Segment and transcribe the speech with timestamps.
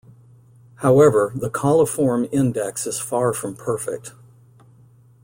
[0.77, 4.13] However, the coliform index is far from perfect.